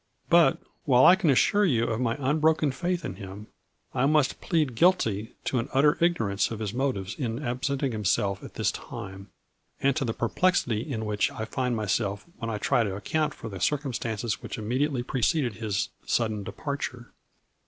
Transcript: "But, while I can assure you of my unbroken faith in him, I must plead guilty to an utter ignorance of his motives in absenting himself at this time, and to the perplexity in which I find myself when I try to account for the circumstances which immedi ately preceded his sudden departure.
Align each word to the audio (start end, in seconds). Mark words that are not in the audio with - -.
"But, 0.39 0.57
while 0.85 1.05
I 1.05 1.15
can 1.15 1.29
assure 1.29 1.63
you 1.63 1.85
of 1.85 2.01
my 2.01 2.17
unbroken 2.19 2.71
faith 2.71 3.05
in 3.05 3.17
him, 3.17 3.45
I 3.93 4.07
must 4.07 4.41
plead 4.41 4.73
guilty 4.73 5.35
to 5.45 5.59
an 5.59 5.69
utter 5.73 5.95
ignorance 6.03 6.49
of 6.49 6.57
his 6.57 6.73
motives 6.73 7.13
in 7.19 7.43
absenting 7.45 7.91
himself 7.91 8.41
at 8.43 8.55
this 8.55 8.71
time, 8.71 9.29
and 9.79 9.95
to 9.95 10.03
the 10.03 10.15
perplexity 10.15 10.81
in 10.81 11.05
which 11.05 11.29
I 11.29 11.45
find 11.45 11.75
myself 11.75 12.25
when 12.37 12.49
I 12.49 12.57
try 12.57 12.81
to 12.83 12.95
account 12.95 13.35
for 13.35 13.47
the 13.47 13.59
circumstances 13.59 14.41
which 14.41 14.57
immedi 14.57 14.89
ately 14.89 15.05
preceded 15.05 15.57
his 15.57 15.89
sudden 16.03 16.43
departure. 16.43 17.11